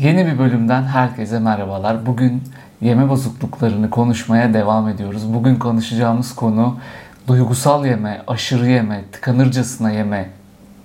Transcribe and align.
Yeni 0.00 0.26
bir 0.26 0.38
bölümden 0.38 0.82
herkese 0.82 1.38
merhabalar. 1.38 2.06
Bugün 2.06 2.42
yeme 2.80 3.08
bozukluklarını 3.08 3.90
konuşmaya 3.90 4.54
devam 4.54 4.88
ediyoruz. 4.88 5.34
Bugün 5.34 5.56
konuşacağımız 5.56 6.34
konu 6.34 6.78
duygusal 7.28 7.86
yeme, 7.86 8.22
aşırı 8.26 8.70
yeme, 8.70 9.04
tıkanırcasına 9.12 9.90
yeme 9.90 10.30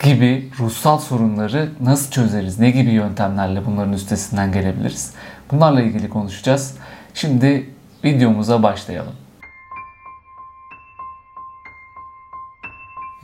gibi 0.04 0.50
ruhsal 0.60 0.98
sorunları 0.98 1.70
nasıl 1.82 2.12
çözeriz? 2.12 2.60
Ne 2.60 2.72
gibi 2.72 2.90
yöntemlerle 2.90 3.66
bunların 3.66 3.94
üstesinden 3.94 4.52
gelebiliriz? 4.52 5.14
Bunlarla 5.52 5.82
ilgili 5.82 6.10
konuşacağız. 6.10 6.78
Şimdi 7.14 7.70
videomuza 8.04 8.64
başlayalım. 8.64 9.14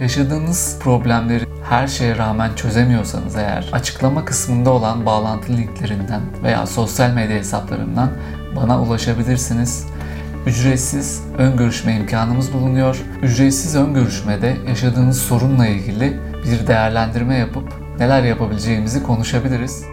Yaşadığınız 0.01 0.79
problemleri 0.79 1.45
her 1.69 1.87
şeye 1.87 2.17
rağmen 2.17 2.55
çözemiyorsanız 2.55 3.35
eğer 3.35 3.69
açıklama 3.71 4.25
kısmında 4.25 4.71
olan 4.71 5.05
bağlantı 5.05 5.57
linklerinden 5.57 6.21
veya 6.43 6.65
sosyal 6.67 7.09
medya 7.13 7.37
hesaplarından 7.37 8.11
bana 8.55 8.81
ulaşabilirsiniz. 8.81 9.87
Ücretsiz 10.45 11.23
ön 11.37 11.57
görüşme 11.57 11.95
imkanımız 11.95 12.53
bulunuyor. 12.53 13.01
Ücretsiz 13.21 13.75
ön 13.75 13.93
görüşmede 13.93 14.57
yaşadığınız 14.67 15.21
sorunla 15.21 15.67
ilgili 15.67 16.19
bir 16.45 16.67
değerlendirme 16.67 17.35
yapıp 17.35 17.73
neler 17.99 18.23
yapabileceğimizi 18.23 19.03
konuşabiliriz. 19.03 19.85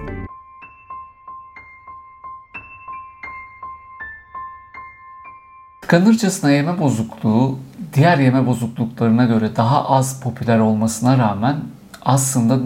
Tıkanırcasına 5.80 6.50
yeme 6.50 6.78
bozukluğu 6.78 7.58
diğer 7.94 8.18
yeme 8.18 8.46
bozukluklarına 8.46 9.24
göre 9.24 9.56
daha 9.56 9.88
az 9.88 10.20
popüler 10.20 10.58
olmasına 10.58 11.18
rağmen 11.18 11.56
aslında 12.04 12.58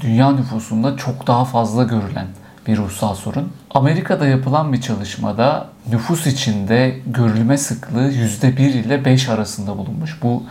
dünya 0.00 0.32
nüfusunda 0.32 0.96
çok 0.96 1.26
daha 1.26 1.44
fazla 1.44 1.84
görülen 1.84 2.26
bir 2.66 2.76
ruhsal 2.76 3.14
sorun. 3.14 3.52
Amerika'da 3.70 4.26
yapılan 4.26 4.72
bir 4.72 4.80
çalışmada 4.80 5.66
nüfus 5.90 6.26
içinde 6.26 6.96
görülme 7.06 7.58
sıklığı 7.58 8.10
%1 8.10 8.60
ile 8.60 9.04
5 9.04 9.28
arasında 9.28 9.78
bulunmuş. 9.78 10.18
Bu 10.22 10.42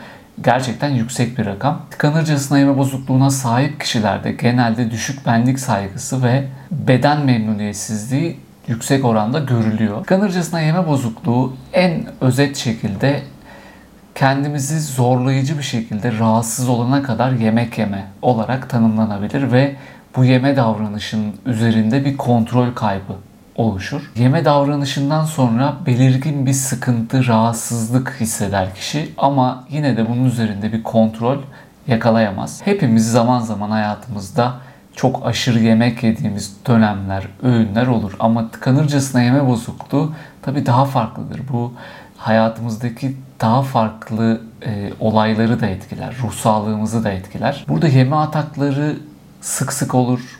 gerçekten 0.43 0.89
yüksek 0.89 1.37
bir 1.37 1.45
rakam. 1.45 1.81
Tıkanırcasına 1.91 2.59
yeme 2.59 2.77
bozukluğuna 2.77 3.29
sahip 3.29 3.79
kişilerde 3.79 4.31
genelde 4.31 4.91
düşük 4.91 5.25
benlik 5.25 5.59
saygısı 5.59 6.23
ve 6.23 6.47
beden 6.71 7.25
memnuniyetsizliği 7.25 8.39
yüksek 8.67 9.05
oranda 9.05 9.39
görülüyor. 9.39 9.99
Tıkanırcasına 9.99 10.61
yeme 10.61 10.87
bozukluğu 10.87 11.53
en 11.73 12.05
özet 12.21 12.57
şekilde 12.57 13.21
kendimizi 14.19 14.79
zorlayıcı 14.79 15.57
bir 15.57 15.63
şekilde 15.63 16.19
rahatsız 16.19 16.69
olana 16.69 17.03
kadar 17.03 17.31
yemek 17.31 17.77
yeme 17.77 18.05
olarak 18.21 18.69
tanımlanabilir 18.69 19.51
ve 19.51 19.75
bu 20.15 20.25
yeme 20.25 20.55
davranışının 20.55 21.35
üzerinde 21.45 22.05
bir 22.05 22.17
kontrol 22.17 22.73
kaybı 22.75 23.13
oluşur. 23.55 24.11
Yeme 24.15 24.45
davranışından 24.45 25.25
sonra 25.25 25.73
belirgin 25.85 26.45
bir 26.45 26.53
sıkıntı, 26.53 27.27
rahatsızlık 27.27 28.15
hisseder 28.19 28.75
kişi 28.75 29.13
ama 29.17 29.63
yine 29.69 29.97
de 29.97 30.09
bunun 30.09 30.25
üzerinde 30.25 30.73
bir 30.73 30.83
kontrol 30.83 31.37
yakalayamaz. 31.87 32.61
Hepimiz 32.65 33.11
zaman 33.11 33.39
zaman 33.39 33.69
hayatımızda 33.71 34.53
çok 34.95 35.25
aşırı 35.25 35.59
yemek 35.59 36.03
yediğimiz 36.03 36.55
dönemler, 36.67 37.27
öğünler 37.43 37.87
olur 37.87 38.15
ama 38.19 38.51
tıkanırcasına 38.51 39.21
yeme 39.21 39.47
bozukluğu 39.47 40.13
tabii 40.41 40.65
daha 40.65 40.85
farklıdır. 40.85 41.41
Bu 41.51 41.73
hayatımızdaki 42.17 43.15
daha 43.41 43.61
farklı 43.61 44.41
e, 44.65 44.89
olayları 44.99 45.59
da 45.59 45.67
etkiler, 45.67 46.15
ruh 46.23 46.33
sağlığımızı 46.33 47.03
da 47.03 47.11
etkiler. 47.11 47.65
Burada 47.67 47.87
yeme 47.87 48.15
atakları 48.15 48.95
sık 49.41 49.73
sık 49.73 49.95
olur. 49.95 50.39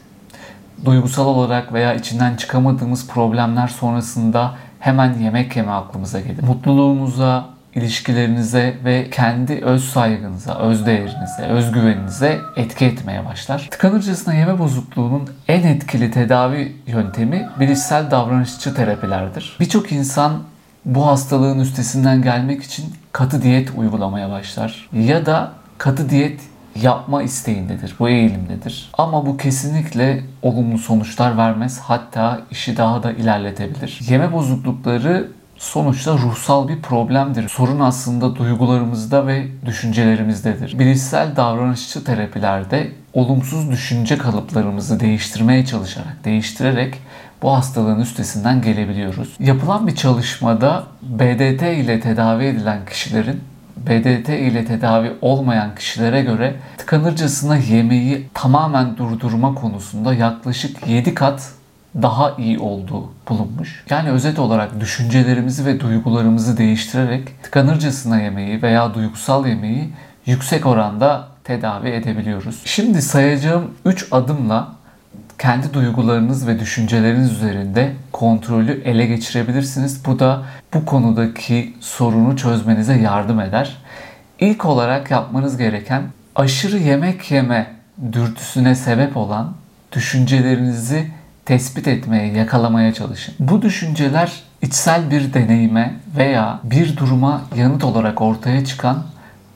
Duygusal 0.85 1.25
olarak 1.25 1.73
veya 1.73 1.93
içinden 1.93 2.35
çıkamadığımız 2.35 3.07
problemler 3.07 3.67
sonrasında 3.67 4.55
hemen 4.79 5.13
yemek 5.13 5.55
yeme 5.55 5.71
aklımıza 5.71 6.19
gelir. 6.19 6.43
Mutluluğumuza, 6.43 7.45
ilişkilerinize 7.75 8.77
ve 8.85 9.09
kendi 9.09 9.53
öz 9.53 9.83
saygınıza, 9.83 10.59
öz 10.59 10.85
değerinize, 10.85 11.43
özgüveninize 11.43 12.39
etki 12.55 12.85
etmeye 12.85 13.25
başlar. 13.25 13.67
Tıkanırcasına 13.71 14.33
yeme 14.33 14.59
bozukluğunun 14.59 15.29
en 15.47 15.63
etkili 15.63 16.11
tedavi 16.11 16.75
yöntemi 16.87 17.49
bilişsel 17.59 18.11
davranışçı 18.11 18.75
terapilerdir. 18.75 19.57
Birçok 19.59 19.91
insan 19.91 20.33
bu 20.85 21.07
hastalığın 21.07 21.59
üstesinden 21.59 22.21
gelmek 22.21 22.63
için 22.63 22.85
katı 23.11 23.41
diyet 23.41 23.69
uygulamaya 23.77 24.29
başlar. 24.29 24.89
Ya 24.93 25.25
da 25.25 25.51
katı 25.77 26.09
diyet 26.09 26.41
yapma 26.81 27.23
isteğindedir, 27.23 27.95
bu 27.99 28.09
eğilimdedir. 28.09 28.89
Ama 28.97 29.25
bu 29.25 29.37
kesinlikle 29.37 30.23
olumlu 30.41 30.77
sonuçlar 30.77 31.37
vermez. 31.37 31.79
Hatta 31.79 32.41
işi 32.51 32.77
daha 32.77 33.03
da 33.03 33.11
ilerletebilir. 33.11 33.99
Yeme 34.09 34.33
bozuklukları 34.33 35.31
sonuçta 35.59 36.13
ruhsal 36.13 36.67
bir 36.67 36.81
problemdir. 36.81 37.49
Sorun 37.49 37.79
aslında 37.79 38.35
duygularımızda 38.35 39.27
ve 39.27 39.47
düşüncelerimizdedir. 39.65 40.79
Bilişsel 40.79 41.35
davranışçı 41.35 42.03
terapilerde 42.03 42.91
olumsuz 43.13 43.71
düşünce 43.71 44.17
kalıplarımızı 44.17 44.99
değiştirmeye 44.99 45.65
çalışarak, 45.65 46.25
değiştirerek 46.25 46.95
bu 47.41 47.53
hastalığın 47.53 47.99
üstesinden 47.99 48.61
gelebiliyoruz. 48.61 49.29
Yapılan 49.39 49.87
bir 49.87 49.95
çalışmada 49.95 50.83
BDT 51.01 51.61
ile 51.61 51.99
tedavi 51.99 52.45
edilen 52.45 52.85
kişilerin 52.85 53.41
BDT 53.77 54.29
ile 54.29 54.65
tedavi 54.65 55.11
olmayan 55.21 55.75
kişilere 55.75 56.21
göre 56.21 56.55
tıkanırcasına 56.77 57.57
yemeği 57.57 58.29
tamamen 58.33 58.97
durdurma 58.97 59.55
konusunda 59.55 60.13
yaklaşık 60.13 60.87
7 60.87 61.13
kat 61.13 61.51
daha 61.95 62.35
iyi 62.37 62.59
olduğu 62.59 63.09
bulunmuş. 63.29 63.83
Yani 63.89 64.09
özet 64.09 64.39
olarak 64.39 64.79
düşüncelerimizi 64.79 65.65
ve 65.65 65.79
duygularımızı 65.79 66.57
değiştirerek 66.57 67.43
tıkanırcasına 67.43 68.21
yemeği 68.21 68.61
veya 68.61 68.93
duygusal 68.93 69.47
yemeği 69.47 69.89
yüksek 70.25 70.65
oranda 70.65 71.27
tedavi 71.43 71.89
edebiliyoruz. 71.89 72.61
Şimdi 72.65 73.01
sayacağım 73.01 73.71
3 73.85 74.07
adımla 74.11 74.67
kendi 75.39 75.73
duygularınız 75.73 76.47
ve 76.47 76.59
düşünceleriniz 76.59 77.31
üzerinde 77.31 77.93
kontrolü 78.11 78.81
ele 78.85 79.05
geçirebilirsiniz. 79.05 80.05
Bu 80.05 80.19
da 80.19 80.41
bu 80.73 80.85
konudaki 80.85 81.73
sorunu 81.79 82.37
çözmenize 82.37 82.93
yardım 82.93 83.39
eder. 83.39 83.77
İlk 84.39 84.65
olarak 84.65 85.11
yapmanız 85.11 85.57
gereken 85.57 86.03
aşırı 86.35 86.77
yemek 86.77 87.31
yeme 87.31 87.67
dürtüsüne 88.11 88.75
sebep 88.75 89.17
olan 89.17 89.53
düşüncelerinizi 89.91 91.07
tespit 91.49 91.87
etmeye, 91.87 92.33
yakalamaya 92.33 92.93
çalışın. 92.93 93.35
Bu 93.39 93.61
düşünceler 93.61 94.31
içsel 94.61 95.11
bir 95.11 95.33
deneyime 95.33 95.95
veya 96.17 96.59
bir 96.63 96.97
duruma 96.97 97.41
yanıt 97.55 97.83
olarak 97.83 98.21
ortaya 98.21 98.65
çıkan 98.65 99.03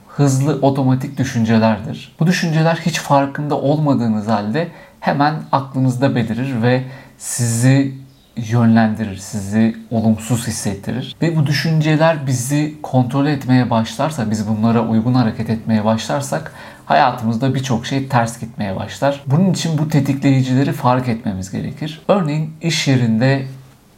hızlı 0.07 0.59
otomatik 0.61 1.17
düşüncelerdir. 1.17 2.15
Bu 2.19 2.27
düşünceler 2.27 2.75
hiç 2.85 2.99
farkında 2.99 3.55
olmadığınız 3.55 4.27
halde 4.27 4.67
hemen 4.99 5.33
aklınızda 5.51 6.15
belirir 6.15 6.61
ve 6.61 6.83
sizi 7.17 7.93
yönlendirir, 8.37 9.17
sizi 9.17 9.75
olumsuz 9.91 10.47
hissettirir. 10.47 11.15
Ve 11.21 11.35
bu 11.35 11.45
düşünceler 11.45 12.27
bizi 12.27 12.81
kontrol 12.83 13.25
etmeye 13.25 13.69
başlarsa, 13.69 14.31
biz 14.31 14.47
bunlara 14.47 14.87
uygun 14.87 15.13
hareket 15.13 15.49
etmeye 15.49 15.85
başlarsak 15.85 16.51
hayatımızda 16.85 17.55
birçok 17.55 17.85
şey 17.85 18.07
ters 18.07 18.39
gitmeye 18.39 18.75
başlar. 18.75 19.23
Bunun 19.25 19.51
için 19.51 19.77
bu 19.77 19.89
tetikleyicileri 19.89 20.71
fark 20.71 21.07
etmemiz 21.07 21.51
gerekir. 21.51 22.01
Örneğin 22.07 22.53
iş 22.61 22.87
yerinde 22.87 23.45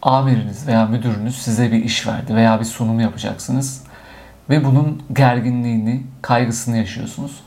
amiriniz 0.01 0.67
veya 0.67 0.85
müdürünüz 0.85 1.35
size 1.35 1.71
bir 1.71 1.83
iş 1.83 2.07
verdi 2.07 2.35
veya 2.35 2.59
bir 2.59 2.65
sunum 2.65 2.99
yapacaksınız 2.99 3.83
ve 4.49 4.65
bunun 4.65 5.03
gerginliğini, 5.13 6.03
kaygısını 6.21 6.77
yaşıyorsunuz. 6.77 7.39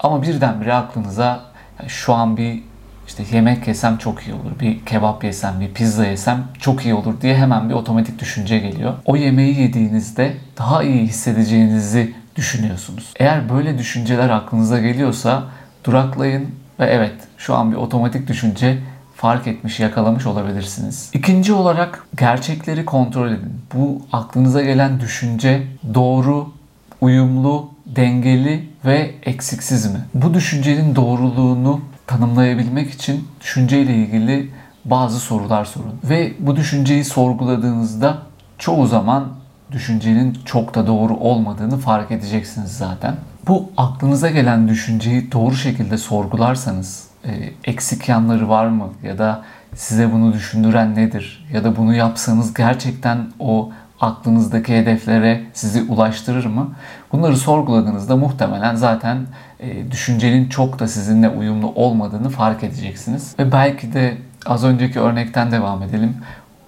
Ama 0.00 0.22
birdenbire 0.22 0.74
aklınıza 0.74 1.40
şu 1.86 2.14
an 2.14 2.36
bir 2.36 2.62
işte 3.06 3.24
yemek 3.32 3.68
yesem 3.68 3.98
çok 3.98 4.22
iyi 4.22 4.34
olur, 4.34 4.60
bir 4.60 4.84
kebap 4.84 5.24
yesem, 5.24 5.60
bir 5.60 5.74
pizza 5.74 6.06
yesem 6.06 6.44
çok 6.60 6.84
iyi 6.84 6.94
olur 6.94 7.20
diye 7.20 7.36
hemen 7.36 7.68
bir 7.68 7.74
otomatik 7.74 8.18
düşünce 8.18 8.58
geliyor. 8.58 8.94
O 9.04 9.16
yemeği 9.16 9.60
yediğinizde 9.60 10.36
daha 10.58 10.82
iyi 10.82 11.02
hissedeceğinizi 11.02 12.14
düşünüyorsunuz. 12.36 13.12
Eğer 13.16 13.48
böyle 13.48 13.78
düşünceler 13.78 14.30
aklınıza 14.30 14.78
geliyorsa 14.78 15.44
duraklayın 15.84 16.54
ve 16.80 16.84
evet 16.86 17.14
şu 17.36 17.54
an 17.54 17.72
bir 17.72 17.76
otomatik 17.76 18.28
düşünce 18.28 18.78
fark 19.16 19.46
etmiş, 19.46 19.80
yakalamış 19.80 20.26
olabilirsiniz. 20.26 21.10
İkinci 21.14 21.52
olarak 21.52 22.06
gerçekleri 22.16 22.84
kontrol 22.84 23.28
edin. 23.28 23.60
Bu 23.74 24.02
aklınıza 24.12 24.62
gelen 24.62 25.00
düşünce 25.00 25.62
doğru, 25.94 26.52
uyumlu, 27.00 27.70
dengeli 27.86 28.68
ve 28.84 29.14
eksiksiz 29.22 29.86
mi? 29.86 30.00
Bu 30.14 30.34
düşüncenin 30.34 30.96
doğruluğunu 30.96 31.80
tanımlayabilmek 32.06 32.90
için 32.90 33.28
düşünceyle 33.40 33.94
ilgili 33.94 34.50
bazı 34.84 35.18
sorular 35.18 35.64
sorun. 35.64 36.00
Ve 36.04 36.32
bu 36.38 36.56
düşünceyi 36.56 37.04
sorguladığınızda 37.04 38.18
çoğu 38.58 38.86
zaman 38.86 39.28
düşüncenin 39.72 40.38
çok 40.44 40.74
da 40.74 40.86
doğru 40.86 41.16
olmadığını 41.16 41.78
fark 41.78 42.10
edeceksiniz 42.10 42.76
zaten. 42.76 43.16
Bu 43.46 43.70
aklınıza 43.76 44.30
gelen 44.30 44.68
düşünceyi 44.68 45.32
doğru 45.32 45.54
şekilde 45.54 45.98
sorgularsanız 45.98 47.08
e, 47.24 47.30
eksik 47.64 48.08
yanları 48.08 48.48
var 48.48 48.66
mı 48.66 48.88
ya 49.02 49.18
da 49.18 49.42
size 49.74 50.12
bunu 50.12 50.32
düşündüren 50.32 50.94
nedir? 50.94 51.46
Ya 51.52 51.64
da 51.64 51.76
bunu 51.76 51.94
yapsanız 51.94 52.54
gerçekten 52.54 53.18
o 53.38 53.72
aklınızdaki 54.00 54.76
hedeflere 54.76 55.44
sizi 55.52 55.82
ulaştırır 55.82 56.46
mı? 56.46 56.70
Bunları 57.12 57.36
sorguladığınızda 57.36 58.16
muhtemelen 58.16 58.74
zaten 58.74 59.26
e, 59.60 59.90
düşüncenin 59.90 60.48
çok 60.48 60.78
da 60.78 60.88
sizinle 60.88 61.28
uyumlu 61.28 61.72
olmadığını 61.74 62.28
fark 62.28 62.64
edeceksiniz. 62.64 63.34
Ve 63.38 63.52
belki 63.52 63.92
de 63.92 64.18
az 64.46 64.64
önceki 64.64 65.00
örnekten 65.00 65.50
devam 65.50 65.82
edelim. 65.82 66.16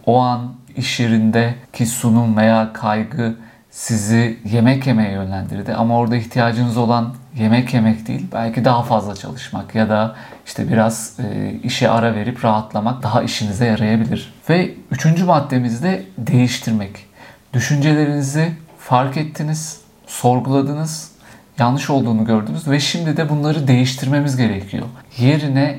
O 0.06 0.18
an 0.18 0.40
iş 0.78 1.00
yerindeki 1.00 1.86
sunum 1.86 2.36
veya 2.36 2.72
kaygı 2.72 3.34
sizi 3.70 4.38
yemek 4.44 4.86
yemeye 4.86 5.12
yönlendirdi 5.12 5.74
ama 5.74 5.98
orada 5.98 6.16
ihtiyacınız 6.16 6.76
olan 6.76 7.14
yemek 7.36 7.74
yemek 7.74 8.06
değil 8.06 8.26
belki 8.32 8.64
daha 8.64 8.82
fazla 8.82 9.14
çalışmak 9.14 9.74
ya 9.74 9.88
da 9.88 10.16
işte 10.46 10.68
biraz 10.68 11.16
e, 11.20 11.52
işe 11.62 11.90
ara 11.90 12.14
verip 12.14 12.44
rahatlamak 12.44 13.02
daha 13.02 13.22
işinize 13.22 13.66
yarayabilir. 13.66 14.34
Ve 14.50 14.74
üçüncü 14.90 15.24
maddemizde 15.24 16.04
değiştirmek. 16.18 17.06
Düşüncelerinizi 17.52 18.52
fark 18.78 19.16
ettiniz, 19.16 19.80
sorguladınız, 20.06 21.10
yanlış 21.58 21.90
olduğunu 21.90 22.24
gördünüz 22.24 22.68
ve 22.68 22.80
şimdi 22.80 23.16
de 23.16 23.28
bunları 23.28 23.68
değiştirmemiz 23.68 24.36
gerekiyor. 24.36 24.86
Yerine 25.18 25.78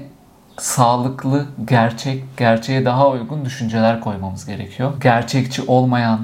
sağlıklı, 0.59 1.45
gerçek, 1.65 2.23
gerçeğe 2.37 2.85
daha 2.85 3.09
uygun 3.09 3.45
düşünceler 3.45 3.99
koymamız 3.99 4.45
gerekiyor. 4.45 4.93
Gerçekçi 5.01 5.61
olmayan, 5.61 6.19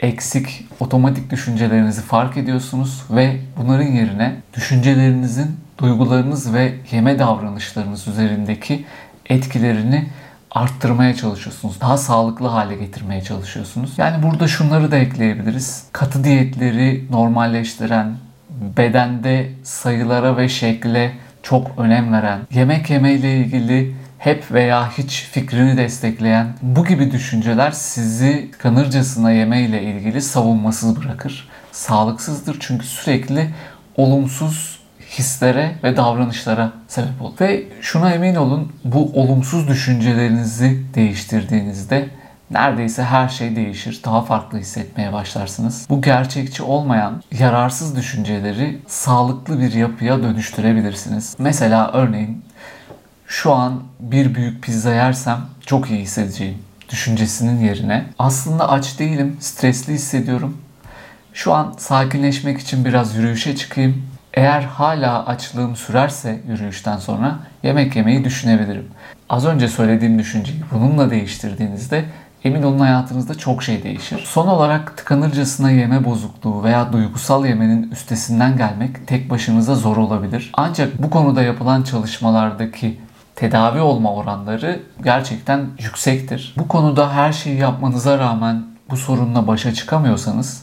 eksik, 0.00 0.66
otomatik 0.80 1.30
düşüncelerinizi 1.30 2.02
fark 2.02 2.36
ediyorsunuz 2.36 3.02
ve 3.10 3.40
bunların 3.56 3.86
yerine 3.86 4.36
düşüncelerinizin 4.54 5.56
duygularınız 5.78 6.54
ve 6.54 6.74
yeme 6.92 7.18
davranışlarınız 7.18 8.08
üzerindeki 8.08 8.84
etkilerini 9.26 10.08
arttırmaya 10.50 11.14
çalışıyorsunuz. 11.14 11.80
Daha 11.80 11.96
sağlıklı 11.96 12.46
hale 12.46 12.76
getirmeye 12.76 13.22
çalışıyorsunuz. 13.22 13.92
Yani 13.98 14.22
burada 14.22 14.48
şunları 14.48 14.90
da 14.90 14.96
ekleyebiliriz. 14.96 15.84
Katı 15.92 16.24
diyetleri 16.24 17.04
normalleştiren, 17.10 18.16
bedende 18.76 19.50
sayılara 19.62 20.36
ve 20.36 20.48
şekle 20.48 21.12
çok 21.42 21.78
önem 21.78 22.12
veren, 22.12 22.40
yemek 22.50 22.90
yemeyle 22.90 23.36
ilgili 23.36 23.94
hep 24.18 24.52
veya 24.52 24.98
hiç 24.98 25.28
fikrini 25.32 25.76
destekleyen 25.76 26.46
bu 26.62 26.84
gibi 26.84 27.12
düşünceler 27.12 27.70
sizi 27.70 28.50
kanırcasına 28.58 29.32
yemeyle 29.32 29.82
ilgili 29.82 30.22
savunmasız 30.22 31.02
bırakır. 31.02 31.48
Sağlıksızdır 31.72 32.56
çünkü 32.60 32.86
sürekli 32.86 33.50
olumsuz 33.96 34.80
hislere 35.18 35.76
ve 35.82 35.96
davranışlara 35.96 36.72
sebep 36.88 37.22
olur. 37.22 37.34
Ve 37.40 37.62
şuna 37.80 38.12
emin 38.12 38.34
olun 38.34 38.72
bu 38.84 39.12
olumsuz 39.14 39.68
düşüncelerinizi 39.68 40.82
değiştirdiğinizde 40.94 42.08
neredeyse 42.50 43.04
her 43.04 43.28
şey 43.28 43.56
değişir. 43.56 44.00
Daha 44.04 44.22
farklı 44.22 44.58
hissetmeye 44.58 45.12
başlarsınız. 45.12 45.86
Bu 45.90 46.02
gerçekçi 46.02 46.62
olmayan 46.62 47.22
yararsız 47.38 47.96
düşünceleri 47.96 48.78
sağlıklı 48.86 49.60
bir 49.60 49.72
yapıya 49.72 50.22
dönüştürebilirsiniz. 50.22 51.36
Mesela 51.38 51.90
örneğin 51.92 52.44
şu 53.26 53.52
an 53.52 53.82
bir 54.00 54.34
büyük 54.34 54.62
pizza 54.62 54.94
yersem 54.94 55.38
çok 55.66 55.90
iyi 55.90 56.00
hissedeceğim 56.00 56.58
düşüncesinin 56.90 57.64
yerine 57.64 58.04
aslında 58.18 58.70
aç 58.70 58.98
değilim, 58.98 59.36
stresli 59.40 59.92
hissediyorum. 59.92 60.56
Şu 61.34 61.52
an 61.52 61.74
sakinleşmek 61.78 62.60
için 62.60 62.84
biraz 62.84 63.16
yürüyüşe 63.16 63.56
çıkayım. 63.56 64.02
Eğer 64.34 64.62
hala 64.62 65.26
açlığım 65.26 65.76
sürerse 65.76 66.40
yürüyüşten 66.48 66.96
sonra 66.96 67.38
yemek 67.62 67.96
yemeyi 67.96 68.24
düşünebilirim. 68.24 68.88
Az 69.28 69.46
önce 69.46 69.68
söylediğim 69.68 70.18
düşünceyi 70.18 70.62
bununla 70.72 71.10
değiştirdiğinizde 71.10 72.04
emin 72.44 72.62
olun 72.62 72.78
hayatınızda 72.78 73.34
çok 73.34 73.62
şey 73.62 73.82
değişir. 73.82 74.22
Son 74.26 74.46
olarak 74.46 74.96
tıkanırcasına 74.96 75.70
yeme 75.70 76.04
bozukluğu 76.04 76.64
veya 76.64 76.92
duygusal 76.92 77.46
yemenin 77.46 77.90
üstesinden 77.90 78.56
gelmek 78.56 79.06
tek 79.06 79.30
başınıza 79.30 79.74
zor 79.74 79.96
olabilir. 79.96 80.50
Ancak 80.54 81.02
bu 81.02 81.10
konuda 81.10 81.42
yapılan 81.42 81.82
çalışmalardaki 81.82 83.00
tedavi 83.36 83.80
olma 83.80 84.14
oranları 84.14 84.80
gerçekten 85.04 85.66
yüksektir. 85.78 86.54
Bu 86.58 86.68
konuda 86.68 87.12
her 87.12 87.32
şeyi 87.32 87.58
yapmanıza 87.58 88.18
rağmen 88.18 88.64
bu 88.90 88.96
sorunla 88.96 89.46
başa 89.46 89.74
çıkamıyorsanız 89.74 90.62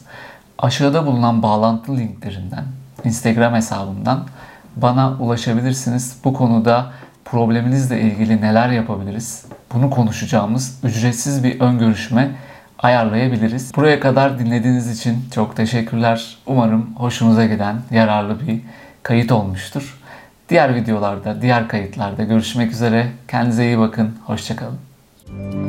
aşağıda 0.58 1.06
bulunan 1.06 1.44
bağlantı 1.44 1.98
linklerinden 1.98 2.66
Instagram 3.04 3.54
hesabımdan 3.54 4.24
bana 4.76 5.12
ulaşabilirsiniz. 5.20 6.18
Bu 6.24 6.34
konuda 6.34 6.92
probleminizle 7.26 8.02
ilgili 8.02 8.42
neler 8.42 8.70
yapabiliriz? 8.70 9.46
Bunu 9.74 9.90
konuşacağımız 9.90 10.80
ücretsiz 10.84 11.44
bir 11.44 11.60
ön 11.60 11.80
görüşme 11.80 12.31
ayarlayabiliriz. 12.80 13.72
Buraya 13.75 14.00
kadar 14.00 14.40
dinlediğiniz 14.40 15.00
için 15.00 15.18
çok 15.36 15.56
teşekkürler. 15.56 16.38
Umarım 16.46 16.96
hoşunuza 16.96 17.46
giden 17.46 17.75
yararlı 17.92 18.48
bir 18.48 18.62
kayıt 19.04 19.31
olmuştur. 19.31 19.98
Diğer 20.50 20.75
videolarda, 20.75 21.42
diğer 21.42 21.68
kayıtlarda 21.68 22.24
görüşmek 22.24 22.72
üzere. 22.72 23.08
Kendinize 23.28 23.66
iyi 23.66 23.80
bakın. 23.80 24.18
Hoşçakalın. 24.25 25.67